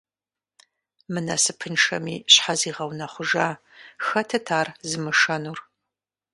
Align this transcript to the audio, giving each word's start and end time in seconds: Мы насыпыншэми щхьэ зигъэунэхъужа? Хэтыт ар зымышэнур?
Мы 1.11 1.19
насыпыншэми 1.27 2.15
щхьэ 2.33 2.53
зигъэунэхъужа? 2.59 3.47
Хэтыт 4.05 4.47
ар 4.59 4.67
зымышэнур? 4.89 5.59